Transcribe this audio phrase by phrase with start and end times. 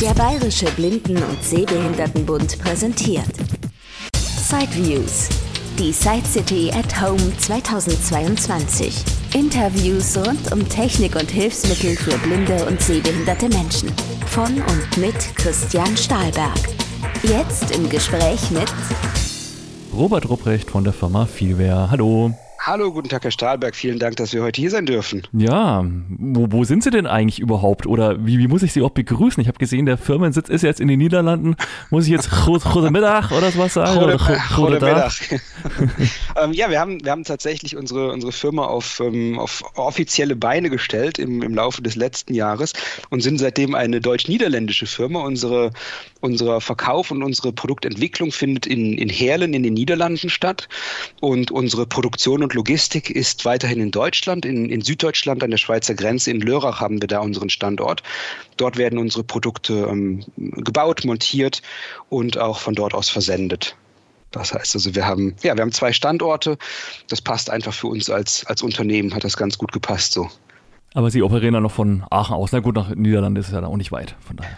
[0.00, 3.24] Der Bayerische Blinden- und Sehbehindertenbund präsentiert
[4.12, 5.30] Sideviews,
[5.78, 8.94] die Side City at Home 2022.
[9.34, 13.90] Interviews rund um Technik und Hilfsmittel für blinde und sehbehinderte Menschen.
[14.26, 16.58] Von und mit Christian Stahlberg.
[17.22, 18.70] Jetzt im Gespräch mit
[19.94, 21.88] Robert Rupprecht von der Firma Vielwehr.
[21.90, 22.34] Hallo.
[22.66, 23.76] Hallo, guten Tag, Herr Stahlberg.
[23.76, 25.22] Vielen Dank, dass wir heute hier sein dürfen.
[25.32, 27.86] Ja, wo, wo sind Sie denn eigentlich überhaupt?
[27.86, 29.40] Oder wie, wie muss ich Sie auch begrüßen?
[29.40, 31.54] Ich habe gesehen, der Firmensitz ist jetzt in den Niederlanden.
[31.90, 34.00] Muss ich jetzt Gute Mittag oder sowas sagen?
[34.00, 34.18] Gute,
[34.56, 35.12] Gute Mittag.
[36.42, 40.68] ähm, ja, wir haben, wir haben tatsächlich unsere, unsere Firma auf, ähm, auf offizielle Beine
[40.68, 42.72] gestellt im, im Laufe des letzten Jahres
[43.10, 45.20] und sind seitdem eine deutsch-niederländische Firma.
[45.20, 45.70] Unsere,
[46.20, 50.68] unser Verkauf und unsere Produktentwicklung findet in, in Herlen in den Niederlanden statt
[51.20, 55.94] und unsere Produktion und Logistik ist weiterhin in Deutschland, in, in Süddeutschland an der Schweizer
[55.94, 56.30] Grenze.
[56.30, 58.02] In Lörrach haben wir da unseren Standort.
[58.56, 61.62] Dort werden unsere Produkte ähm, gebaut, montiert
[62.08, 63.76] und auch von dort aus versendet.
[64.30, 66.58] Das heißt also, wir haben, ja, wir haben zwei Standorte.
[67.08, 70.28] Das passt einfach für uns als, als Unternehmen, hat das ganz gut gepasst so.
[70.96, 72.52] Aber Sie operieren dann noch von Aachen aus.
[72.52, 74.16] Na gut, nach Niederlande ist es ja da auch nicht weit.
[74.20, 74.56] Von daher.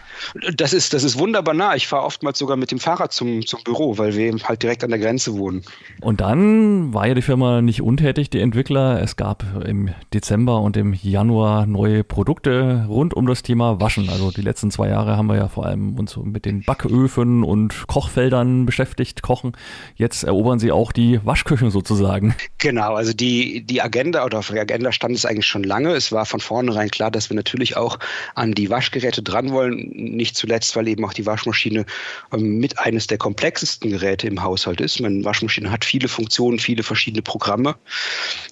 [0.55, 1.75] Das ist, das ist wunderbar nah.
[1.75, 4.89] Ich fahre oftmals sogar mit dem Fahrrad zum, zum Büro, weil wir halt direkt an
[4.91, 5.63] der Grenze wohnen.
[5.99, 9.01] Und dann war ja die Firma nicht untätig, die Entwickler.
[9.01, 14.07] Es gab im Dezember und im Januar neue Produkte rund um das Thema Waschen.
[14.07, 17.85] Also die letzten zwei Jahre haben wir ja vor allem uns mit den Backöfen und
[17.87, 19.57] Kochfeldern beschäftigt, kochen.
[19.95, 22.33] Jetzt erobern Sie auch die Waschküchen sozusagen.
[22.59, 25.89] Genau, also die, die Agenda oder auf der Agenda stand es eigentlich schon lange.
[25.89, 27.99] Es war von vornherein klar, dass wir natürlich auch
[28.35, 29.89] an die Waschgeräte dran wollen.
[29.93, 31.85] Nicht zuletzt, weil eben auch die Waschmaschine
[32.33, 34.99] ähm, mit eines der komplexesten Geräte im Haushalt ist.
[34.99, 37.75] Meine Waschmaschine hat viele Funktionen, viele verschiedene Programme.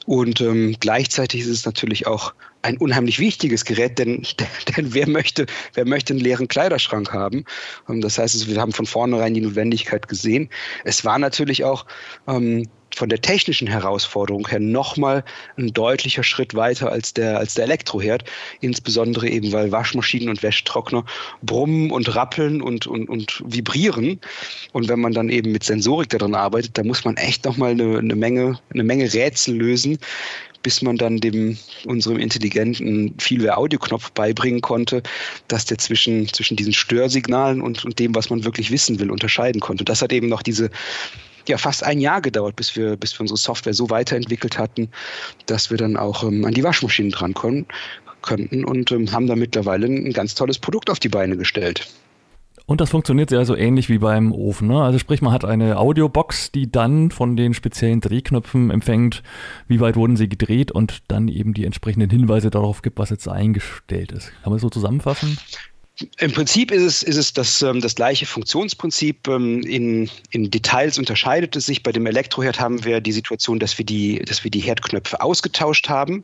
[0.06, 2.34] Und ähm, gleichzeitig ist es natürlich auch
[2.64, 4.26] ein unheimlich wichtiges Gerät, denn,
[4.78, 7.46] denn wer möchte, wer möchte einen leeren Kleiderschrank haben?
[7.86, 10.50] Und das heißt, wir haben von vornherein die Notwendigkeit gesehen.
[10.84, 11.86] Es war natürlich auch
[12.28, 12.68] ähm,
[12.98, 15.24] von der technischen Herausforderung her nochmal
[15.56, 18.24] ein deutlicher Schritt weiter als der, als der Elektroherd.
[18.60, 21.06] Insbesondere eben, weil Waschmaschinen und Wäschetrockner
[21.44, 24.20] brummen und rappeln und, und, und vibrieren.
[24.74, 28.00] Und wenn man dann eben mit Sensorik daran arbeitet, da muss man echt nochmal eine,
[28.00, 30.00] eine, Menge, eine Menge Rätsel lösen,
[30.64, 31.56] bis man dann dem
[31.86, 35.04] unserem intelligenten Vielwehr-Audioknopf beibringen konnte,
[35.48, 39.62] dass der zwischen, zwischen diesen Störsignalen und, und dem, was man wirklich wissen will, unterscheiden
[39.62, 39.86] konnte.
[39.86, 40.72] Das hat eben noch diese
[41.50, 44.90] ja fast ein Jahr gedauert, bis wir, bis wir unsere Software so weiterentwickelt hatten,
[45.46, 47.66] dass wir dann auch ähm, an die Waschmaschinen drankommen
[48.22, 51.88] könnten und ähm, haben da mittlerweile ein ganz tolles Produkt auf die Beine gestellt.
[52.66, 54.68] Und das funktioniert ja so ähnlich wie beim Ofen.
[54.68, 54.84] Ne?
[54.84, 59.24] Also sprich, man hat eine Audiobox, die dann von den speziellen Drehknöpfen empfängt,
[59.70, 63.30] wie weit wurden sie gedreht und dann eben die entsprechenden Hinweise darauf gibt, was jetzt
[63.30, 64.34] eingestellt ist.
[64.44, 65.38] Kann man das so zusammenfassen?
[66.20, 69.28] Im Prinzip ist es, ist es das, ähm, das gleiche Funktionsprinzip.
[69.28, 71.82] Ähm, in, in Details unterscheidet es sich.
[71.82, 75.90] Bei dem Elektroherd haben wir die Situation, dass wir die, dass wir die Herdknöpfe ausgetauscht
[75.90, 76.24] haben.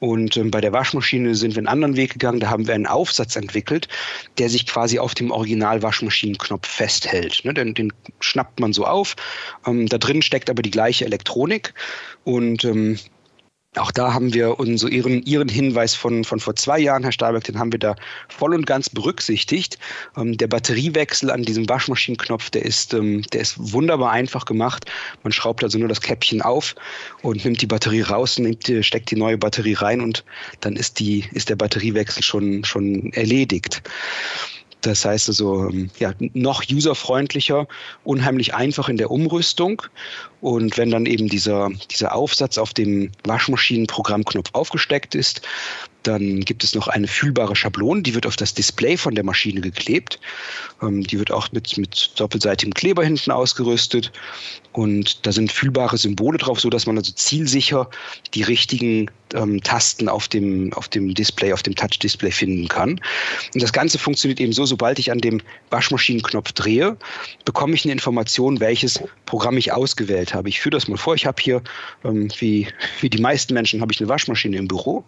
[0.00, 2.40] Und ähm, bei der Waschmaschine sind wir einen anderen Weg gegangen.
[2.40, 3.88] Da haben wir einen Aufsatz entwickelt,
[4.36, 7.42] der sich quasi auf dem Original-Waschmaschinenknopf festhält.
[7.44, 7.54] Ne?
[7.54, 9.16] Den, den schnappt man so auf.
[9.66, 11.72] Ähm, da drin steckt aber die gleiche Elektronik.
[12.24, 12.98] Und ähm,
[13.76, 17.44] auch da haben wir unsere, ihren, ihren Hinweis von, von vor zwei Jahren, Herr Stahlberg,
[17.44, 17.94] den haben wir da
[18.28, 19.78] voll und ganz berücksichtigt.
[20.16, 24.86] Ähm, der Batteriewechsel an diesem Waschmaschinenknopf, der ist, ähm, der ist wunderbar einfach gemacht.
[25.22, 26.74] Man schraubt also nur das Käppchen auf
[27.22, 30.24] und nimmt die Batterie raus, nimmt, steckt die neue Batterie rein und
[30.60, 33.82] dann ist, die, ist der Batteriewechsel schon, schon erledigt.
[34.80, 37.66] Das heißt also, ähm, ja, noch userfreundlicher,
[38.04, 39.82] unheimlich einfach in der Umrüstung.
[40.40, 45.42] Und wenn dann eben dieser, dieser Aufsatz auf dem Waschmaschinenprogrammknopf aufgesteckt ist,
[46.02, 49.60] dann gibt es noch eine fühlbare Schablone, die wird auf das Display von der Maschine
[49.60, 50.18] geklebt.
[50.82, 54.12] Ähm, die wird auch mit, mit doppelseitigem Kleber hinten ausgerüstet.
[54.72, 57.90] Und da sind fühlbare Symbole drauf, so dass man also zielsicher
[58.34, 63.00] die richtigen ähm, Tasten auf dem, auf dem Display, auf dem Touch-Display finden kann.
[63.54, 66.96] Und das Ganze funktioniert eben so, sobald ich an dem Waschmaschinenknopf drehe,
[67.44, 70.48] bekomme ich eine Information, welches Programm ich ausgewählt habe.
[70.48, 71.14] Ich führe das mal vor.
[71.14, 71.62] Ich habe hier,
[72.04, 72.68] ähm, wie,
[73.00, 75.04] wie die meisten Menschen, habe ich eine Waschmaschine im Büro.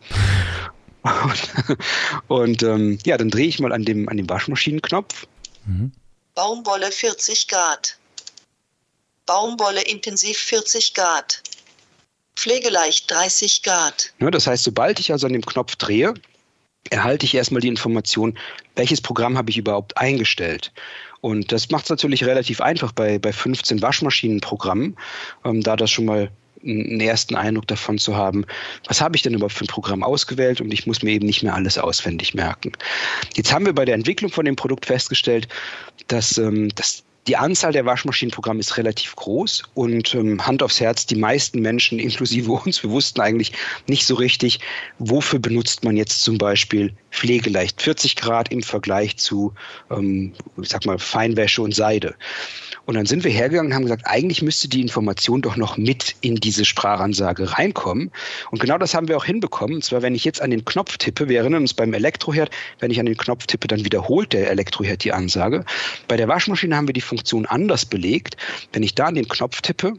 [1.03, 1.79] Und,
[2.29, 5.27] und ähm, ja, dann drehe ich mal an dem, an dem Waschmaschinenknopf.
[5.67, 5.93] Mhm.
[6.35, 7.99] Baumwolle 40 Grad.
[9.27, 11.43] Baumwolle intensiv 40 Grad.
[12.37, 14.13] Pflegeleicht 30 Grad.
[14.21, 16.15] Ja, das heißt, sobald ich also an dem Knopf drehe,
[16.91, 18.39] erhalte ich erstmal die Information,
[18.75, 20.73] welches Programm habe ich überhaupt eingestellt.
[21.21, 24.97] Und das macht es natürlich relativ einfach bei, bei 15 Waschmaschinenprogrammen,
[25.45, 26.33] ähm, da das schon mal
[26.65, 28.45] einen ersten Eindruck davon zu haben,
[28.87, 31.43] was habe ich denn überhaupt für ein Programm ausgewählt und ich muss mir eben nicht
[31.43, 32.73] mehr alles auswendig merken.
[33.35, 35.49] Jetzt haben wir bei der Entwicklung von dem Produkt festgestellt,
[36.09, 41.07] dass, ähm, dass die Anzahl der Waschmaschinenprogramme ist relativ groß und ähm, Hand aufs Herz,
[41.07, 43.53] die meisten Menschen, inklusive uns, wir wussten eigentlich
[43.87, 44.61] nicht so richtig,
[44.99, 49.53] wofür benutzt man jetzt zum Beispiel Pflegeleicht 40 Grad im Vergleich zu,
[49.91, 52.15] ähm, ich sag mal, Feinwäsche und Seide.
[52.87, 56.17] Und dann sind wir hergegangen und haben gesagt, eigentlich müsste die Information doch noch mit
[56.21, 58.11] in diese Sprachansage reinkommen.
[58.51, 59.77] Und genau das haben wir auch hinbekommen.
[59.77, 62.91] Und zwar, wenn ich jetzt an den Knopf tippe, wir erinnern uns beim Elektroherd, wenn
[62.91, 65.65] ich an den Knopf tippe, dann wiederholt der Elektroherd die Ansage.
[66.09, 68.39] Bei der Waschmaschine haben wir die Funktion anders belegt.
[68.73, 69.93] Wenn ich da an den Knopf tippe,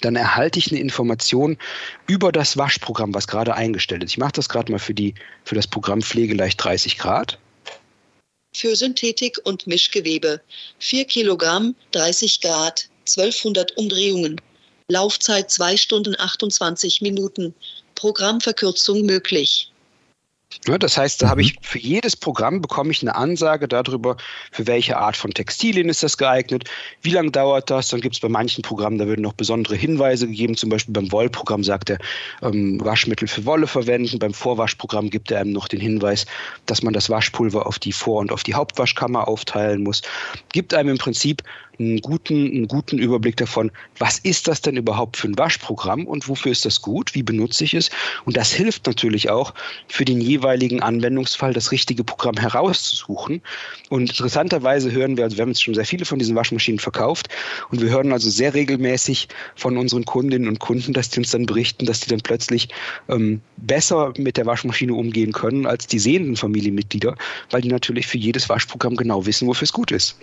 [0.00, 1.56] dann erhalte ich eine Information
[2.08, 4.10] über das Waschprogramm, was gerade eingestellt ist.
[4.10, 5.14] Ich mache das gerade mal für, die,
[5.44, 7.38] für das Programm Pflegeleicht 30 Grad
[8.52, 10.40] für Synthetik und Mischgewebe.
[10.78, 14.40] 4 Kilogramm, 30 Grad, 1200 Umdrehungen.
[14.88, 17.54] Laufzeit 2 Stunden 28 Minuten.
[17.94, 19.70] Programmverkürzung möglich.
[20.64, 21.62] Das heißt, da habe ich mhm.
[21.62, 24.16] für jedes Programm bekomme ich eine Ansage darüber,
[24.52, 26.64] für welche Art von Textilien ist das geeignet,
[27.02, 27.88] wie lange dauert das.
[27.88, 30.56] Dann gibt es bei manchen Programmen, da werden noch besondere Hinweise gegeben.
[30.56, 31.98] Zum Beispiel beim Wollprogramm sagt er,
[32.42, 34.18] ähm, Waschmittel für Wolle verwenden.
[34.18, 36.26] Beim Vorwaschprogramm gibt er einem noch den Hinweis,
[36.66, 40.02] dass man das Waschpulver auf die Vor- und auf die Hauptwaschkammer aufteilen muss.
[40.52, 41.42] Gibt einem im Prinzip
[41.78, 46.28] einen guten, einen guten Überblick davon, was ist das denn überhaupt für ein Waschprogramm und
[46.28, 47.90] wofür ist das gut, wie benutze ich es.
[48.24, 49.54] Und das hilft natürlich auch
[49.88, 53.42] für den jeweiligen Anwendungsfall, das richtige Programm herauszusuchen.
[53.88, 57.28] Und interessanterweise hören wir, also wir haben jetzt schon sehr viele von diesen Waschmaschinen verkauft
[57.70, 61.46] und wir hören also sehr regelmäßig von unseren Kundinnen und Kunden, dass die uns dann
[61.46, 62.68] berichten, dass die dann plötzlich
[63.08, 67.16] ähm, besser mit der Waschmaschine umgehen können als die sehenden Familienmitglieder,
[67.50, 70.16] weil die natürlich für jedes Waschprogramm genau wissen, wofür es gut ist.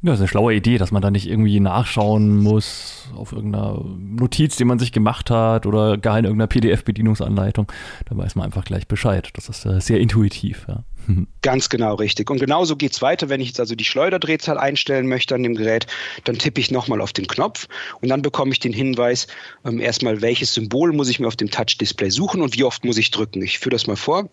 [0.00, 4.54] Ja, ist eine schlaue Idee, dass man da nicht irgendwie nachschauen muss auf irgendeiner Notiz,
[4.54, 7.70] die man sich gemacht hat oder gar in irgendeiner PDF-Bedienungsanleitung.
[8.08, 9.28] Da weiß man einfach gleich Bescheid.
[9.34, 10.66] Das ist äh, sehr intuitiv.
[10.68, 10.84] Ja.
[11.42, 12.30] Ganz genau richtig.
[12.30, 15.56] Und genauso geht es weiter, wenn ich jetzt also die Schleuderdrehzahl einstellen möchte an dem
[15.56, 15.88] Gerät,
[16.22, 17.66] dann tippe ich nochmal auf den Knopf
[18.00, 19.26] und dann bekomme ich den Hinweis,
[19.64, 22.98] ähm, erstmal welches Symbol muss ich mir auf dem Touch-Display suchen und wie oft muss
[22.98, 23.42] ich drücken.
[23.42, 24.28] Ich führe das mal vor.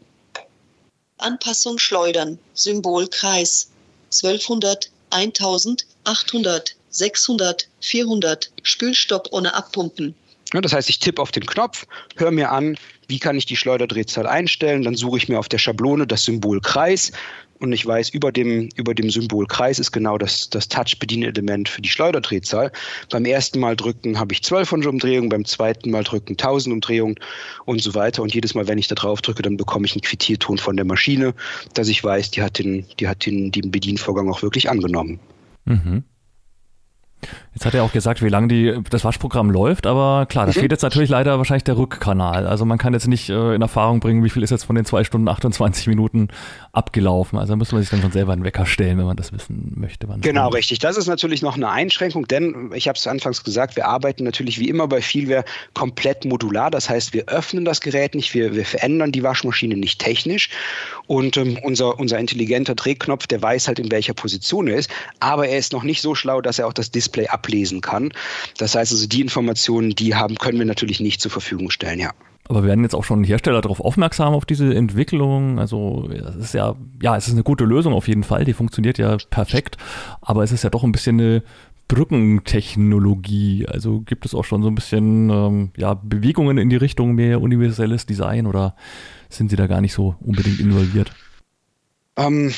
[1.17, 3.71] Anpassung schleudern, Symbolkreis
[4.11, 10.13] 1200 1000, 800, 600, 400, Spülstopp ohne Abpumpen.
[10.53, 11.85] Ja, das heißt, ich tippe auf den Knopf,
[12.15, 12.77] höre mir an,
[13.07, 16.61] wie kann ich die Schleuderdrehzahl einstellen, dann suche ich mir auf der Schablone das Symbol
[16.61, 17.11] Kreis,
[17.65, 21.81] und ich weiß, über dem, über dem Symbol Kreis ist genau das, das Touch-Bedienelement für
[21.81, 22.71] die Schleuderdrehzahl.
[23.09, 27.15] Beim ersten Mal drücken habe ich 1200 Umdrehungen, beim zweiten Mal drücken 1000 Umdrehungen
[27.65, 28.21] und so weiter.
[28.21, 30.85] Und jedes Mal, wenn ich da drauf drücke, dann bekomme ich einen Quittierton von der
[30.85, 31.33] Maschine,
[31.73, 35.19] dass ich weiß, die hat den, die hat den, den Bedienvorgang auch wirklich angenommen.
[35.65, 36.03] Mhm.
[37.53, 40.59] Jetzt hat er auch gesagt, wie lange die, das Waschprogramm läuft, aber klar, da mhm.
[40.59, 42.47] fehlt jetzt natürlich leider wahrscheinlich der Rückkanal.
[42.47, 44.85] Also man kann jetzt nicht äh, in Erfahrung bringen, wie viel ist jetzt von den
[44.85, 46.27] zwei Stunden 28 Minuten
[46.73, 47.39] abgelaufen.
[47.39, 49.73] Also da müsste man sich dann schon selber einen Wecker stellen, wenn man das wissen
[49.75, 50.07] möchte.
[50.21, 50.79] Genau, richtig.
[50.79, 54.59] Das ist natürlich noch eine Einschränkung, denn ich habe es anfangs gesagt, wir arbeiten natürlich
[54.59, 56.69] wie immer bei Vielware komplett modular.
[56.69, 60.49] Das heißt, wir öffnen das Gerät nicht, wir, wir verändern die Waschmaschine nicht technisch
[61.07, 64.89] und ähm, unser, unser intelligenter Drehknopf, der weiß halt, in welcher Position er ist,
[65.19, 68.11] aber er ist noch nicht so schlau, dass er auch das Display ablesen kann.
[68.57, 72.11] Das heißt also, die Informationen, die haben, können wir natürlich nicht zur Verfügung stellen, ja.
[72.47, 75.57] Aber werden jetzt auch schon Hersteller darauf aufmerksam auf diese Entwicklung.
[75.57, 78.45] Also es ist ja, ja, es ist eine gute Lösung auf jeden Fall.
[78.45, 79.77] Die funktioniert ja perfekt.
[80.21, 81.43] Aber es ist ja doch ein bisschen eine
[81.87, 83.65] Brückentechnologie.
[83.67, 87.41] Also gibt es auch schon so ein bisschen ähm, ja, Bewegungen in die Richtung mehr
[87.41, 88.75] universelles Design oder
[89.29, 91.11] sind Sie da gar nicht so unbedingt involviert?
[92.15, 92.53] Ähm,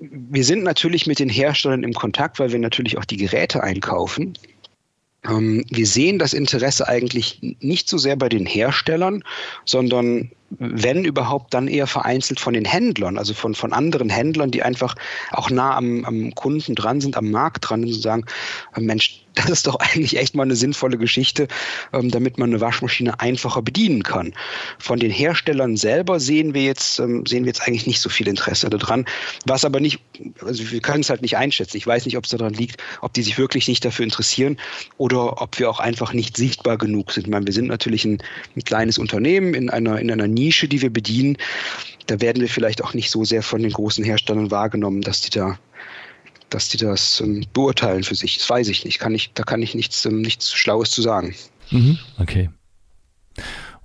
[0.00, 4.34] wir sind natürlich mit den Herstellern im Kontakt, weil wir natürlich auch die Geräte einkaufen.
[5.24, 9.22] Ähm, wir sehen das Interesse eigentlich nicht so sehr bei den Herstellern,
[9.64, 14.62] sondern wenn überhaupt, dann eher vereinzelt von den Händlern, also von, von anderen Händlern, die
[14.62, 14.94] einfach
[15.30, 18.24] auch nah am, am Kunden dran sind, am Markt dran sind und sagen,
[18.78, 21.48] Mensch, das ist doch eigentlich echt mal eine sinnvolle Geschichte,
[21.92, 24.34] ähm, damit man eine Waschmaschine einfacher bedienen kann.
[24.78, 28.28] Von den Herstellern selber sehen wir jetzt, ähm, sehen wir jetzt eigentlich nicht so viel
[28.28, 29.06] Interesse daran,
[29.46, 30.00] was aber nicht,
[30.44, 31.76] also wir können es halt nicht einschätzen.
[31.76, 34.58] Ich weiß nicht, ob es daran liegt, ob die sich wirklich nicht dafür interessieren
[34.98, 37.26] oder ob wir auch einfach nicht sichtbar genug sind.
[37.26, 38.22] Ich meine, wir sind natürlich ein,
[38.56, 41.38] ein kleines Unternehmen in einer, in einer Nische, die wir bedienen.
[42.06, 45.30] Da werden wir vielleicht auch nicht so sehr von den großen Herstellern wahrgenommen, dass die
[45.30, 45.58] da
[46.54, 48.38] dass die das ähm, beurteilen für sich.
[48.38, 48.98] Das weiß ich nicht.
[48.98, 51.34] Kann ich, da kann ich nichts, ähm, nichts Schlaues zu sagen.
[51.70, 52.50] Mhm, okay.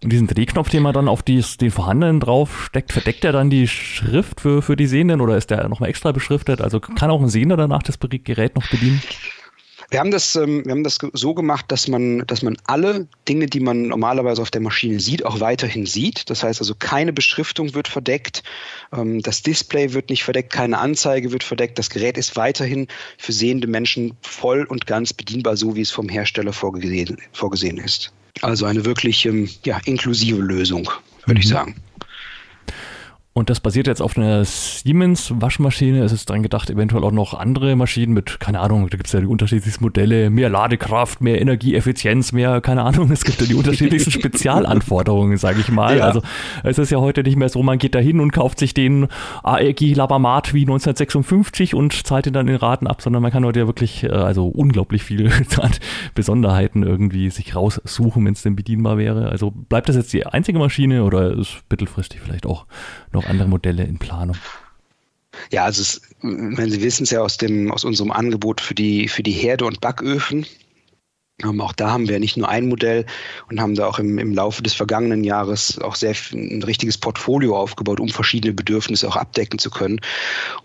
[0.04, 3.50] Und diesen Drehknopf, den man dann auf die, den vorhandenen drauf steckt, verdeckt er dann
[3.50, 6.62] die Schrift für, für die Sehenden oder ist der nochmal extra beschriftet?
[6.62, 9.02] Also kann auch ein Sehender danach das Gerät noch bedienen?
[9.90, 13.46] Wir haben das, ähm, wir haben das so gemacht, dass man, dass man alle Dinge,
[13.46, 16.30] die man normalerweise auf der Maschine sieht, auch weiterhin sieht.
[16.30, 18.44] Das heißt also, keine Beschriftung wird verdeckt,
[18.94, 21.80] ähm, das Display wird nicht verdeckt, keine Anzeige wird verdeckt.
[21.80, 26.10] Das Gerät ist weiterhin für sehende Menschen voll und ganz bedienbar, so wie es vom
[26.10, 28.12] Hersteller vorgesehen, vorgesehen ist.
[28.42, 30.90] Also eine wirklich ähm, ja, inklusive Lösung,
[31.26, 31.42] würde mhm.
[31.42, 31.76] ich sagen.
[33.38, 36.04] Und das basiert jetzt auf einer Siemens-Waschmaschine.
[36.04, 39.14] Es ist dran gedacht, eventuell auch noch andere Maschinen mit, keine Ahnung, da gibt es
[39.14, 43.54] ja die unterschiedlichsten Modelle, mehr Ladekraft, mehr Energieeffizienz, mehr, keine Ahnung, es gibt ja die
[43.54, 46.00] unterschiedlichsten Spezialanforderungen, sage ich mal.
[46.00, 46.06] Ja.
[46.06, 46.24] Also
[46.64, 49.08] es ist ja heute nicht mehr so, man geht da hin und kauft sich den
[49.44, 53.60] AEG Labamat wie 1956 und zahlt ihn dann in Raten ab, sondern man kann heute
[53.60, 55.30] ja wirklich, äh, also unglaublich viele
[56.16, 59.30] Besonderheiten irgendwie sich raussuchen, wenn es denn bedienbar wäre.
[59.30, 62.66] Also bleibt das jetzt die einzige Maschine oder ist mittelfristig vielleicht auch
[63.14, 64.38] noch andere Modelle in Planung?
[65.52, 69.24] Ja, also es, Sie wissen es ja aus dem aus unserem Angebot für die für
[69.24, 70.46] die Herde und Backöfen,
[71.44, 73.06] ähm, auch da haben wir nicht nur ein Modell
[73.50, 77.56] und haben da auch im, im Laufe des vergangenen Jahres auch sehr ein richtiges Portfolio
[77.56, 80.02] aufgebaut, um verschiedene Bedürfnisse auch abdecken zu können.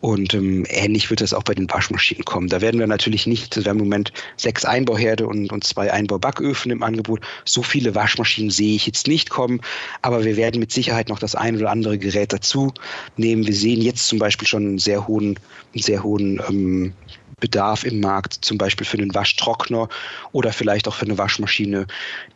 [0.00, 2.48] Und ähm, ähnlich wird das auch bei den Waschmaschinen kommen.
[2.48, 6.70] Da werden wir natürlich nicht, wir haben im Moment sechs Einbauherde und, und zwei Einbaubacköfen
[6.70, 7.20] im Angebot.
[7.44, 9.60] So viele Waschmaschinen sehe ich jetzt nicht kommen,
[10.00, 12.72] aber wir werden mit Sicherheit noch das ein oder andere Gerät dazu
[13.18, 13.46] nehmen.
[13.46, 15.38] Wir sehen jetzt zum Beispiel schon einen sehr hohen,
[15.74, 16.94] einen sehr hohen ähm,
[17.42, 19.88] Bedarf im Markt, zum Beispiel für einen Waschtrockner
[20.30, 21.88] oder vielleicht auch für eine Waschmaschine,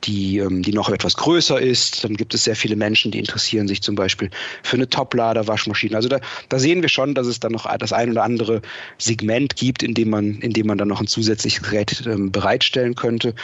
[0.03, 2.03] die, ähm, die noch etwas größer ist.
[2.03, 4.31] Dann gibt es sehr viele Menschen, die interessieren sich zum Beispiel
[4.65, 5.95] für eine Toplader-Waschmaschine.
[5.95, 8.63] Also da, da sehen wir schon, dass es dann noch das ein oder andere
[8.99, 12.97] Segment gibt, in dem man, in dem man dann noch ein zusätzliches Gerät ähm, bereitstellen
[12.97, 13.35] könnte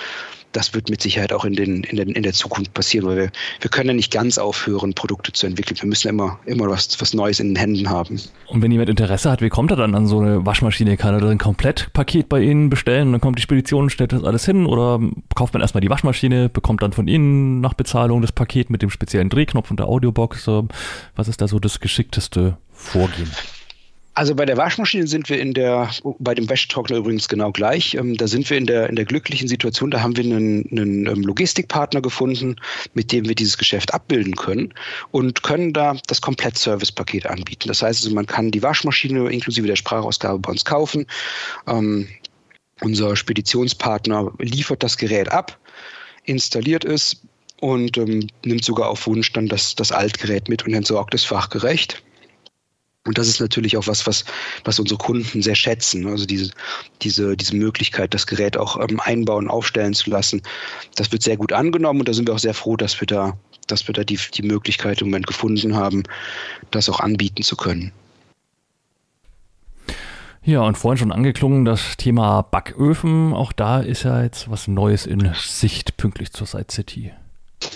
[0.52, 3.30] das wird mit Sicherheit auch in, den, in, den, in der Zukunft passieren, weil wir,
[3.60, 5.78] wir können ja nicht ganz aufhören, Produkte zu entwickeln.
[5.80, 8.20] Wir müssen immer, immer was, was Neues in den Händen haben.
[8.48, 10.96] Und wenn jemand Interesse hat, wie kommt er dann an so eine Waschmaschine?
[10.96, 13.12] Kann er dann ein Komplettpaket bei Ihnen bestellen?
[13.12, 14.64] Dann kommt die Spedition, stellt das alles hin?
[14.64, 14.98] Oder
[15.34, 18.88] kauft man erstmal die Waschmaschine, bekommt dann von Ihnen nach Bezahlung das Paket mit dem
[18.88, 20.48] speziellen Drehknopf und der Audiobox?
[21.14, 23.30] Was ist da so das geschickteste Vorgehen?
[24.14, 27.94] Also bei der Waschmaschine sind wir in der, bei dem Wäschetrockner übrigens genau gleich.
[27.94, 31.06] Ähm, da sind wir in der, in der glücklichen Situation, da haben wir einen, einen
[31.06, 32.56] ähm, Logistikpartner gefunden,
[32.92, 34.74] mit dem wir dieses Geschäft abbilden können
[35.12, 37.68] und können da das Komplett-Service-Paket anbieten.
[37.68, 41.06] Das heißt also, man kann die Waschmaschine inklusive der Sprachausgabe bei uns kaufen.
[41.66, 42.06] Ähm,
[42.82, 45.58] unser Speditionspartner liefert das Gerät ab,
[46.24, 47.22] installiert es
[47.60, 52.02] und ähm, nimmt sogar auf Wunsch dann das, das Altgerät mit und entsorgt es fachgerecht.
[53.04, 54.24] Und das ist natürlich auch was, was,
[54.64, 56.06] was unsere Kunden sehr schätzen.
[56.06, 56.52] Also diese,
[57.02, 60.40] diese, diese Möglichkeit, das Gerät auch ähm, einbauen, aufstellen zu lassen.
[60.94, 63.36] Das wird sehr gut angenommen und da sind wir auch sehr froh, dass wir da,
[63.66, 66.04] dass wir da die, die Möglichkeit im Moment gefunden haben,
[66.70, 67.92] das auch anbieten zu können.
[70.44, 73.32] Ja, und vorhin schon angeklungen, das Thema Backöfen.
[73.32, 77.12] Auch da ist ja jetzt was Neues in Sicht pünktlich zur Side City.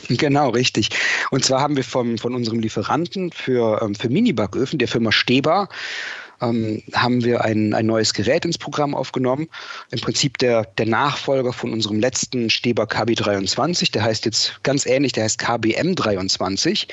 [0.08, 0.90] Genau, richtig.
[1.30, 5.68] Und zwar haben wir vom, von unserem Lieferanten für, ähm, für Mini-Backöfen, der Firma Steber,
[6.40, 9.48] ähm, haben wir ein, ein neues Gerät ins Programm aufgenommen.
[9.90, 13.92] Im Prinzip der, der Nachfolger von unserem letzten Steber KB23.
[13.92, 16.88] Der heißt jetzt ganz ähnlich, der heißt KBM23.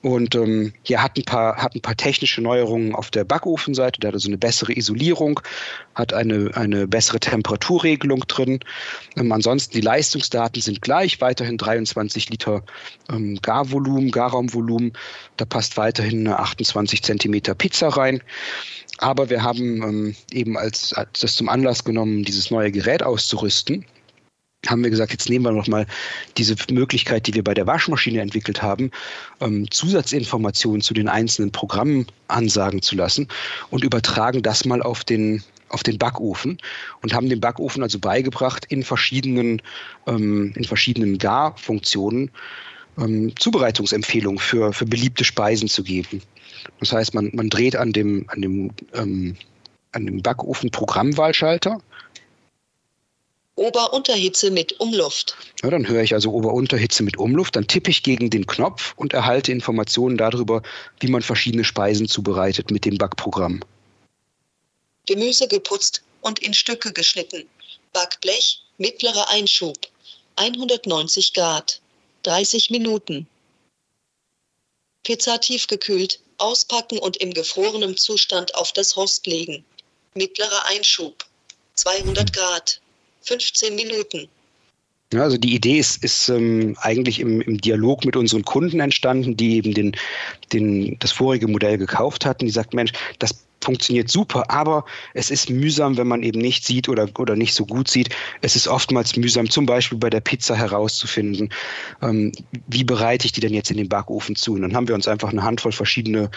[0.00, 3.98] Und ähm, ja, hat ein, paar, hat ein paar technische Neuerungen auf der Backofenseite.
[3.98, 5.40] Der hat also eine bessere Isolierung,
[5.94, 8.60] hat eine, eine bessere Temperaturregelung drin.
[9.16, 12.62] Ähm, ansonsten die Leistungsdaten sind gleich, weiterhin 23 Liter
[13.10, 14.92] ähm, Garvolumen, Garraumvolumen.
[15.36, 18.22] Da passt weiterhin eine 28 Zentimeter Pizza rein.
[18.98, 23.84] Aber wir haben ähm, eben als, als das zum Anlass genommen, dieses neue Gerät auszurüsten
[24.66, 25.86] haben wir gesagt, jetzt nehmen wir nochmal
[26.36, 28.90] diese Möglichkeit, die wir bei der Waschmaschine entwickelt haben,
[29.40, 33.28] ähm, Zusatzinformationen zu den einzelnen Programmen ansagen zu lassen
[33.70, 36.58] und übertragen das mal auf den, auf den Backofen
[37.02, 39.62] und haben dem Backofen also beigebracht, in verschiedenen,
[40.06, 42.30] ähm, in verschiedenen Garfunktionen
[42.98, 46.22] ähm, Zubereitungsempfehlungen für, für beliebte Speisen zu geben.
[46.80, 49.36] Das heißt, man, man dreht an dem, an dem, ähm,
[49.92, 51.80] an dem Backofen Programmwahlschalter
[53.58, 55.36] Ober-Unterhitze mit Umluft.
[55.64, 59.12] Ja, dann höre ich also Ober-Unterhitze mit Umluft, dann tippe ich gegen den Knopf und
[59.12, 60.62] erhalte Informationen darüber,
[61.00, 63.60] wie man verschiedene Speisen zubereitet mit dem Backprogramm.
[65.06, 67.46] Gemüse geputzt und in Stücke geschnitten.
[67.92, 69.76] Backblech, mittlerer Einschub.
[70.36, 71.80] 190 Grad.
[72.28, 73.26] 30 Minuten.
[75.02, 79.64] Pizza tiefgekühlt, auspacken und im gefrorenen Zustand auf das Rost legen.
[80.14, 81.24] Mittlerer Einschub.
[81.74, 82.82] 200 Grad.
[83.22, 84.28] 15 Minuten.
[85.14, 89.56] Also die Idee ist, ist ähm, eigentlich im, im, Dialog mit unseren Kunden entstanden, die
[89.56, 89.96] eben den,
[90.52, 92.44] den, das vorige Modell gekauft hatten.
[92.44, 94.84] Die sagt, Mensch, das funktioniert super, aber
[95.14, 98.14] es ist mühsam, wenn man eben nicht sieht oder, oder nicht so gut sieht.
[98.40, 101.50] Es ist oftmals mühsam, zum Beispiel bei der Pizza herauszufinden,
[102.02, 102.32] ähm,
[102.68, 104.54] wie bereite ich die denn jetzt in den Backofen zu.
[104.54, 106.30] Und dann haben wir uns einfach eine Handvoll verschiedene,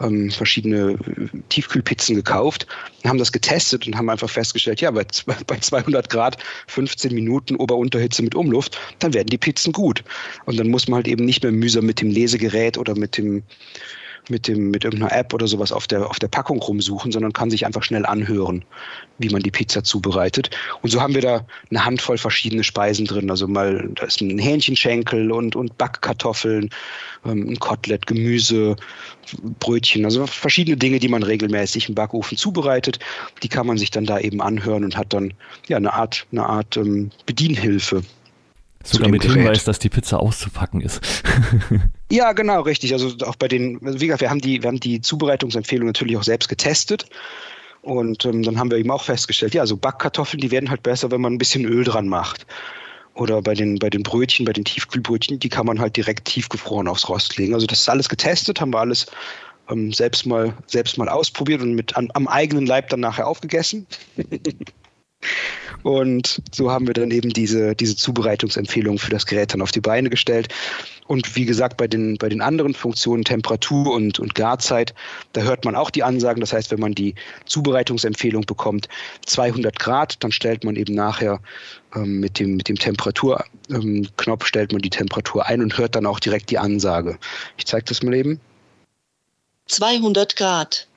[0.00, 2.66] ähm, verschiedene äh, Tiefkühlpizzen gekauft,
[3.04, 5.06] haben das getestet und haben einfach festgestellt, ja, bei,
[5.46, 10.04] bei 200 Grad 15 Minuten Ober-Unterhitze mit Umluft, dann werden die Pizzen gut.
[10.44, 13.42] Und dann muss man halt eben nicht mehr mühsam mit dem Lesegerät oder mit dem
[14.28, 17.50] mit dem, mit irgendeiner App oder sowas auf der, auf der Packung rumsuchen, sondern kann
[17.50, 18.64] sich einfach schnell anhören,
[19.18, 20.50] wie man die Pizza zubereitet.
[20.82, 23.30] Und so haben wir da eine Handvoll verschiedene Speisen drin.
[23.30, 26.70] Also mal, da ist ein Hähnchenschenkel und, und Backkartoffeln,
[27.24, 28.76] ähm, ein Kotelett, Gemüse,
[29.58, 32.98] Brötchen, also verschiedene Dinge, die man regelmäßig im Backofen zubereitet.
[33.42, 35.34] Die kann man sich dann da eben anhören und hat dann
[35.68, 38.02] ja eine Art, eine Art ähm, Bedienhilfe
[38.94, 39.36] Sogar mit Gerät.
[39.36, 41.00] Hinweis, dass die Pizza auszupacken ist.
[42.10, 42.92] ja, genau, richtig.
[42.92, 46.22] Also auch bei den, wie gesagt, wir haben die, wir haben die Zubereitungsempfehlung natürlich auch
[46.22, 47.06] selbst getestet.
[47.82, 51.10] Und ähm, dann haben wir eben auch festgestellt, ja, so Backkartoffeln, die werden halt besser,
[51.10, 52.46] wenn man ein bisschen Öl dran macht.
[53.14, 56.88] Oder bei den, bei den Brötchen, bei den Tiefkühlbrötchen, die kann man halt direkt tiefgefroren
[56.88, 57.54] aufs Rost legen.
[57.54, 59.06] Also das ist alles getestet, haben wir alles
[59.70, 63.86] ähm, selbst, mal, selbst mal ausprobiert und mit an, am eigenen Leib dann nachher aufgegessen.
[65.82, 69.80] Und so haben wir dann eben diese, diese Zubereitungsempfehlung für das Gerät dann auf die
[69.80, 70.48] Beine gestellt.
[71.06, 74.94] Und wie gesagt, bei den, bei den anderen Funktionen, Temperatur und, und Garzeit,
[75.32, 76.40] da hört man auch die Ansagen.
[76.40, 78.88] Das heißt, wenn man die Zubereitungsempfehlung bekommt,
[79.26, 81.40] 200 Grad, dann stellt man eben nachher
[81.94, 86.06] ähm, mit dem, mit dem Temperaturknopf, ähm, stellt man die Temperatur ein und hört dann
[86.06, 87.18] auch direkt die Ansage.
[87.56, 88.40] Ich zeige das mal eben.
[89.66, 90.88] 200 Grad.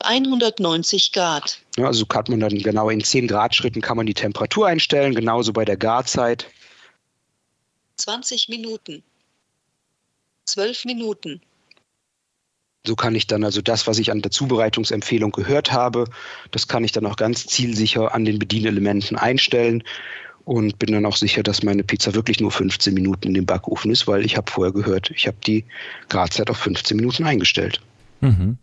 [0.00, 1.58] 190 Grad.
[1.76, 5.14] Ja, also kann man dann genau in 10 Grad Schritten kann man die Temperatur einstellen,
[5.14, 6.46] genauso bei der Garzeit.
[7.96, 9.02] 20 Minuten.
[10.46, 11.40] 12 Minuten.
[12.86, 16.04] So kann ich dann also das, was ich an der Zubereitungsempfehlung gehört habe,
[16.52, 19.82] das kann ich dann auch ganz zielsicher an den Bedienelementen einstellen
[20.44, 23.90] und bin dann auch sicher, dass meine Pizza wirklich nur 15 Minuten in dem Backofen
[23.90, 25.64] ist, weil ich habe vorher gehört, ich habe die
[26.08, 27.80] Grazeit auf 15 Minuten eingestellt.
[28.20, 28.56] Mhm.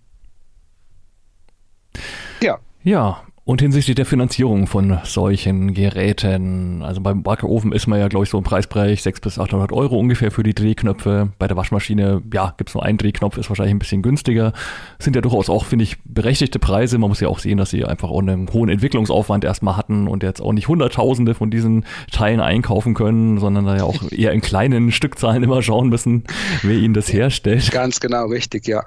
[2.42, 2.60] Ja.
[2.84, 8.24] Ja, und hinsichtlich der Finanzierung von solchen Geräten, also beim Backofen ist man ja, glaube
[8.24, 11.34] ich, so im Preisbereich 600 bis 800 Euro ungefähr für die Drehknöpfe.
[11.40, 14.54] Bei der Waschmaschine, ja, gibt's nur einen Drehknopf, ist wahrscheinlich ein bisschen günstiger.
[14.98, 16.98] Sind ja durchaus auch, finde ich, berechtigte Preise.
[16.98, 20.24] Man muss ja auch sehen, dass sie einfach auch einen hohen Entwicklungsaufwand erstmal hatten und
[20.24, 24.40] jetzt auch nicht Hunderttausende von diesen Teilen einkaufen können, sondern da ja auch eher in
[24.40, 26.24] kleinen Stückzahlen immer schauen müssen,
[26.62, 27.72] wer ihnen das herstellt.
[27.72, 28.86] Ganz genau, richtig, ja.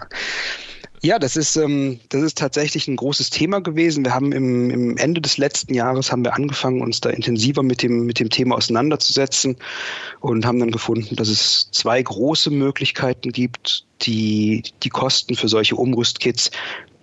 [1.06, 4.04] Ja, das ist, ähm, das ist tatsächlich ein großes Thema gewesen.
[4.04, 7.84] Wir haben im, im Ende des letzten Jahres haben wir angefangen, uns da intensiver mit
[7.84, 9.54] dem, mit dem Thema auseinanderzusetzen
[10.18, 15.76] und haben dann gefunden, dass es zwei große Möglichkeiten gibt, die, die Kosten für solche
[15.76, 16.50] Umrüstkits,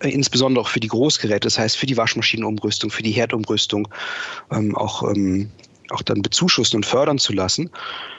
[0.00, 3.88] äh, insbesondere auch für die Großgeräte, das heißt für die Waschmaschinenumrüstung, für die Herdumrüstung,
[4.52, 5.48] ähm, auch, ähm,
[5.88, 7.70] auch dann bezuschussen und fördern zu lassen.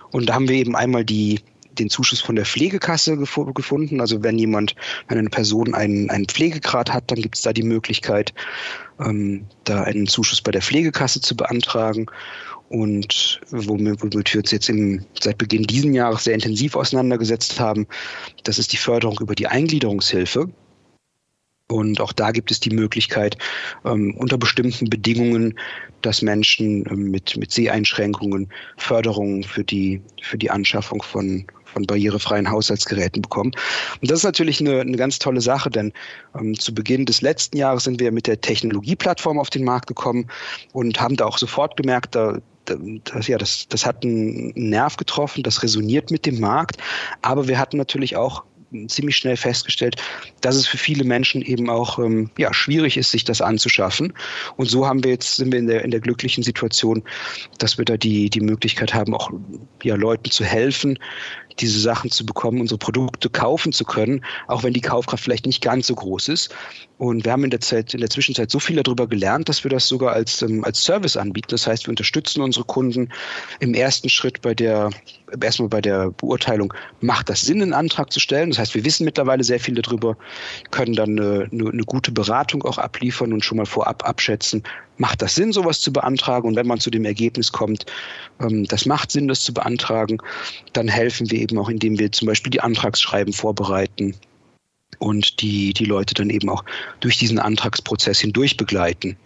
[0.10, 1.42] Und da haben wir eben einmal die,
[1.80, 4.02] den Zuschuss von der Pflegekasse gef gefunden.
[4.02, 4.76] Also wenn jemand,
[5.08, 8.34] wenn eine Person einen, einen Pflegegrad hat, dann gibt es da die Möglichkeit,
[9.00, 12.08] ähm, da einen Zuschuss bei der Pflegekasse zu beantragen.
[12.70, 17.88] Und womit, womit wir uns jetzt im, seit Beginn diesen Jahres sehr intensiv auseinandergesetzt haben,
[18.44, 20.50] das ist die Förderung über die Eingliederungshilfe.
[21.68, 23.38] Und auch da gibt es die Möglichkeit,
[23.86, 25.58] ähm, unter bestimmten Bedingungen,
[26.02, 32.50] dass Menschen ähm, mit, mit Seheinschränkungen Förderungen für die, für die Anschaffung von, von barrierefreien
[32.50, 33.52] Haushaltsgeräten bekommen.
[34.02, 35.92] Und das ist natürlich eine, eine ganz tolle Sache, denn
[36.40, 40.28] ähm, zu Beginn des letzten Jahres sind wir mit der Technologieplattform auf den Markt gekommen
[40.74, 45.44] und haben da auch sofort gemerkt, da, das, ja, das, das hat einen Nerv getroffen,
[45.44, 46.78] das resoniert mit dem Markt,
[47.22, 48.44] aber wir hatten natürlich auch
[48.88, 50.02] ziemlich schnell festgestellt,
[50.42, 54.14] dass es für viele Menschen eben auch ähm, ja, schwierig ist, sich das anzuschaffen.
[54.58, 57.04] Und so haben wir jetzt, sind wir in der, in der glücklichen Situation,
[57.58, 59.32] dass wir da die, die Möglichkeit haben, auch
[59.84, 61.00] ja, Leuten zu helfen,
[61.60, 65.62] diese Sachen zu bekommen, unsere Produkte kaufen zu können, auch wenn die Kaufkraft vielleicht nicht
[65.62, 66.54] ganz so groß ist.
[66.98, 69.72] Und wir haben in der Zeit, in der Zwischenzeit so viel darüber gelernt, dass wir
[69.72, 71.48] das sogar als, ähm, als Service anbieten.
[71.50, 73.10] Das heißt, wir unterstützen unsere Kunden
[73.60, 74.90] im ersten Schritt bei der,
[75.42, 78.50] erstmal bei der Beurteilung, macht das Sinn, einen Antrag zu stellen?
[78.50, 80.18] Das heißt, wir wissen mittlerweile sehr viel darüber,
[80.72, 84.64] können dann eine, eine, eine gute Beratung auch abliefern und schon mal vorab abschätzen,
[84.98, 86.48] macht das Sinn, sowas zu beantragen?
[86.48, 87.86] Und wenn man zu dem Ergebnis kommt,
[88.40, 90.18] ähm, das macht Sinn, das zu beantragen,
[90.74, 94.16] dann helfen wir eben auch, indem wir zum Beispiel die Antragsschreiben vorbereiten
[95.00, 96.64] und die, die Leute dann eben auch
[97.00, 99.18] durch diesen Antragsprozess hindurch begleiten.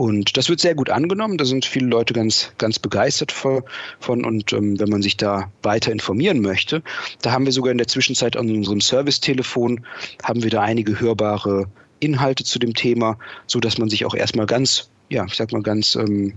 [0.00, 1.36] Und das wird sehr gut angenommen.
[1.36, 4.24] Da sind viele Leute ganz, ganz begeistert von.
[4.24, 6.82] Und ähm, wenn man sich da weiter informieren möchte,
[7.20, 9.84] da haben wir sogar in der Zwischenzeit an unserem Servicetelefon
[10.22, 11.66] haben wir da einige hörbare
[11.98, 15.62] Inhalte zu dem Thema, so dass man sich auch erstmal ganz, ja, ich sag mal
[15.62, 16.34] ganz ähm,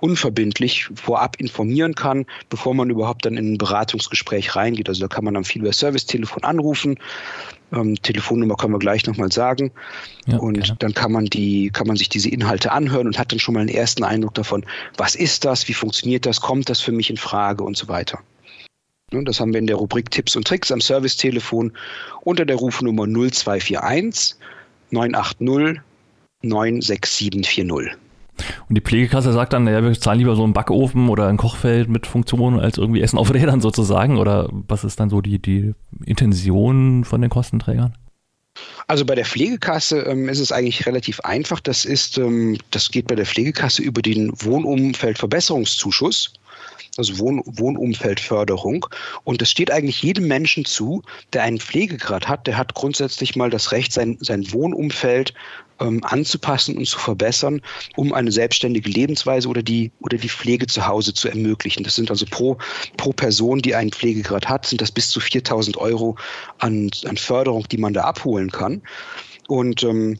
[0.00, 4.88] unverbindlich vorab informieren kann, bevor man überhaupt dann in ein Beratungsgespräch reingeht.
[4.88, 6.98] Also da kann man am Vielwehr Service-Telefon anrufen.
[7.72, 9.70] Ähm, Telefonnummer können wir gleich nochmal sagen.
[10.26, 10.76] Ja, und gerne.
[10.78, 13.60] dann kann man die, kann man sich diese Inhalte anhören und hat dann schon mal
[13.60, 14.64] einen ersten Eindruck davon,
[14.96, 18.20] was ist das, wie funktioniert das, kommt das für mich in Frage und so weiter.
[19.10, 21.72] Das haben wir in der Rubrik Tipps und Tricks am Servicetelefon
[22.22, 24.36] unter der Rufnummer 0241
[24.90, 25.80] 980
[26.42, 27.96] 96740.
[28.68, 31.88] Und die Pflegekasse sagt dann, ja, wir zahlen lieber so einen Backofen oder ein Kochfeld
[31.88, 34.18] mit Funktionen als irgendwie Essen auf Rädern sozusagen.
[34.18, 35.74] Oder was ist dann so die, die
[36.04, 37.94] Intention von den Kostenträgern?
[38.86, 41.60] Also bei der Pflegekasse ähm, ist es eigentlich relativ einfach.
[41.60, 46.32] Das ist, ähm, das geht bei der Pflegekasse über den Wohnumfeldverbesserungszuschuss
[46.98, 48.86] also Wohn Wohnumfeldförderung.
[49.24, 53.50] Und es steht eigentlich jedem Menschen zu, der einen Pflegegrad hat, der hat grundsätzlich mal
[53.50, 55.32] das Recht, sein, sein Wohnumfeld
[55.80, 57.60] ähm, anzupassen und zu verbessern,
[57.96, 61.84] um eine selbstständige Lebensweise oder die, oder die Pflege zu Hause zu ermöglichen.
[61.84, 62.58] Das sind also pro,
[62.96, 66.16] pro Person, die einen Pflegegrad hat, sind das bis zu 4000 Euro
[66.58, 68.82] an, an Förderung, die man da abholen kann.
[69.48, 70.18] Und ähm,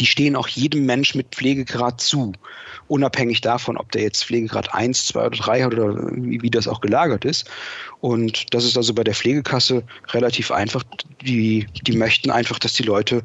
[0.00, 2.32] die stehen auch jedem Mensch mit Pflegegrad zu,
[2.88, 6.80] unabhängig davon, ob der jetzt Pflegegrad 1, 2 oder 3 hat oder wie, das auch
[6.80, 7.48] gelagert ist.
[8.00, 10.84] Und das ist also bei der Pflegekasse relativ einfach.
[11.22, 13.22] Die, die möchten einfach, dass die Leute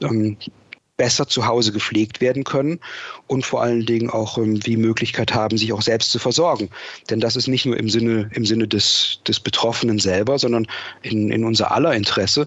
[0.00, 0.36] ähm,
[1.02, 2.78] besser zu Hause gepflegt werden können
[3.26, 6.70] und vor allen Dingen auch ähm, die Möglichkeit haben, sich auch selbst zu versorgen.
[7.10, 10.68] Denn das ist nicht nur im Sinne, im Sinne des, des Betroffenen selber, sondern
[11.02, 12.46] in, in unser aller Interesse,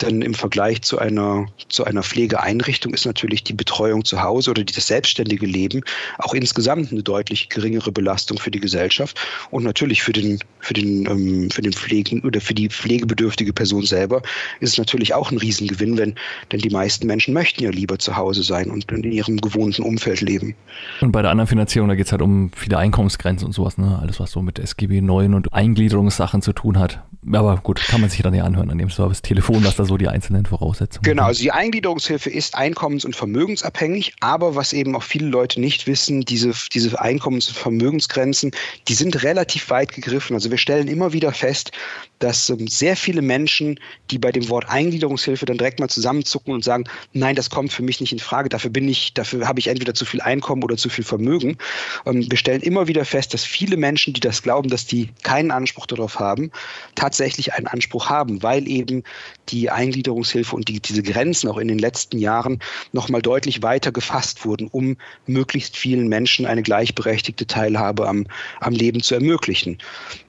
[0.00, 4.64] denn im Vergleich zu einer, zu einer Pflegeeinrichtung ist natürlich die Betreuung zu Hause oder
[4.64, 5.82] das selbstständige Leben
[6.18, 9.18] auch insgesamt eine deutlich geringere Belastung für die Gesellschaft
[9.50, 13.84] und natürlich für den, für den, ähm, für den Pflegen oder für die pflegebedürftige Person
[13.84, 14.22] selber
[14.60, 16.14] ist es natürlich auch ein Riesengewinn, wenn,
[16.52, 20.20] denn die meisten Menschen möchten ja lieber zu Hause sein und in ihrem gewohnten Umfeld
[20.20, 20.54] leben.
[21.00, 23.98] Und bei der anderen Finanzierung, da geht es halt um viele Einkommensgrenzen und sowas, ne?
[24.00, 27.02] Alles, was so mit SGB 9 und Eingliederungssachen zu tun hat.
[27.32, 30.08] Aber gut, kann man sich dann ja anhören an dem Service-Telefon, was da so die
[30.08, 35.26] einzelnen Voraussetzungen Genau, also die Eingliederungshilfe ist einkommens- und vermögensabhängig, aber was eben auch viele
[35.26, 38.52] Leute nicht wissen, diese, diese Einkommens- und Vermögensgrenzen,
[38.88, 40.34] die sind relativ weit gegriffen.
[40.34, 41.72] Also wir stellen immer wieder fest,
[42.18, 43.78] dass ähm, sehr viele Menschen,
[44.10, 47.82] die bei dem Wort Eingliederungshilfe dann direkt mal zusammenzucken und sagen, nein, das kommt für
[47.82, 50.76] mich nicht in Frage, dafür bin ich, dafür habe ich entweder zu viel Einkommen oder
[50.76, 51.58] zu viel Vermögen.
[52.06, 55.50] Ähm, wir stellen immer wieder fest, dass viele Menschen, die das glauben, dass die keinen
[55.50, 56.50] Anspruch darauf haben,
[56.94, 59.02] tatsächlich einen Anspruch haben, weil eben
[59.48, 62.60] die Eingliederungshilfe und die, diese Grenzen auch in den letzten Jahren
[62.92, 68.26] nochmal deutlich weiter gefasst wurden, um möglichst vielen Menschen eine gleichberechtigte Teilhabe am,
[68.60, 69.78] am Leben zu ermöglichen.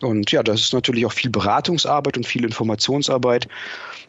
[0.01, 3.47] Und ja, das ist natürlich auch viel Beratungsarbeit und viel Informationsarbeit.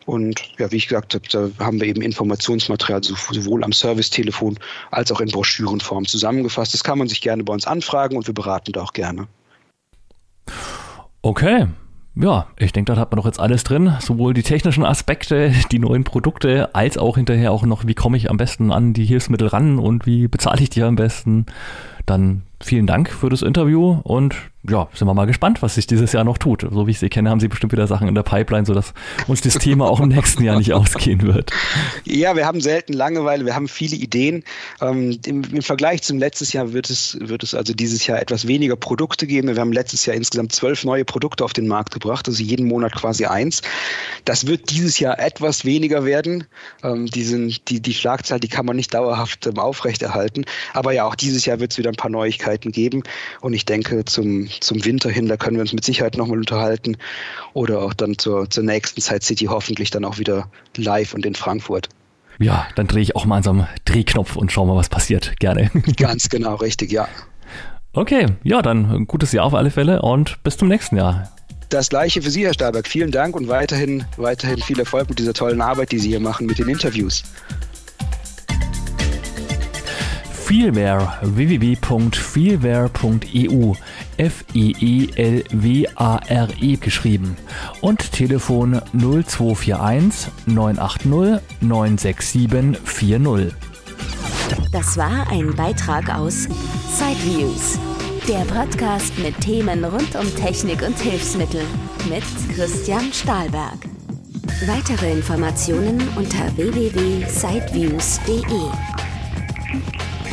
[0.06, 4.56] Und ja, wie ich gesagt habe, da haben wir eben Informationsmaterial sowohl am Servicetelefon
[4.92, 6.74] als auch in Broschürenform zusammengefasst.
[6.74, 9.26] Das kann man sich gerne bei uns anfragen und wir beraten da auch gerne.
[11.22, 11.66] Okay,
[12.18, 13.92] ja, ich denke, da hat man doch jetzt alles drin.
[14.00, 18.30] Sowohl die technischen Aspekte, die neuen Produkte, als auch hinterher auch noch, wie komme ich
[18.30, 21.44] am besten an die Hilfsmittel ran und wie bezahle ich die am besten.
[22.06, 24.34] Dann vielen Dank für das Interview und
[24.68, 26.66] ja, sind wir mal gespannt, was sich dieses Jahr noch tut.
[26.70, 28.94] So wie ich Sie kenne, haben Sie bestimmt wieder Sachen in der Pipeline, sodass
[29.28, 31.52] uns das Thema auch im nächsten Jahr nicht ausgehen wird.
[32.04, 34.42] Ja, wir haben selten Langeweile, wir haben viele Ideen.
[34.80, 38.46] Ähm, im, im, Vergleich zum letztes Jahr wird es, wird es also dieses Jahr etwas
[38.46, 39.48] weniger Produkte geben.
[39.48, 42.94] Wir haben letztes Jahr insgesamt zwölf neue Produkte auf den Markt gebracht, also jeden Monat
[42.94, 43.62] quasi eins.
[44.24, 46.44] Das wird dieses Jahr etwas weniger werden.
[46.82, 50.44] Ähm, die, sind, die, die Schlagzahl, die kann man nicht dauerhaft ähm, aufrechterhalten.
[50.72, 53.02] Aber ja, auch dieses Jahr wird es wieder ein paar Neuigkeiten geben.
[53.40, 56.96] Und ich denke, zum zum Winter hin, da können wir uns mit Sicherheit nochmal unterhalten.
[57.52, 61.34] Oder auch dann zur, zur nächsten Zeit City hoffentlich dann auch wieder live und in
[61.34, 61.88] Frankfurt.
[62.38, 65.38] Ja, dann drehe ich auch mal an so einem Drehknopf und schau mal, was passiert.
[65.40, 65.70] Gerne.
[65.96, 67.08] Ganz genau, richtig, ja.
[67.92, 71.30] Okay, ja, dann ein gutes Jahr auf alle Fälle und bis zum nächsten Jahr.
[71.70, 72.86] Das gleiche für Sie, Herr Stahlberg.
[72.86, 76.46] Vielen Dank und weiterhin, weiterhin viel Erfolg mit dieser tollen Arbeit, die Sie hier machen
[76.46, 77.24] mit den Interviews.
[80.46, 83.74] Feelware www.feelware.eu
[84.16, 85.46] F-E-E-L-W-A-R-E
[86.60, 87.36] -E geschrieben
[87.80, 93.54] und Telefon 0241 980 967 40.
[94.70, 96.46] Das war ein Beitrag aus
[96.96, 97.80] Sideviews,
[98.28, 101.62] der Podcast mit Themen rund um Technik und Hilfsmittel
[102.08, 102.22] mit
[102.54, 103.78] Christian Stahlberg.
[104.64, 108.95] Weitere Informationen unter www.sideviews.de.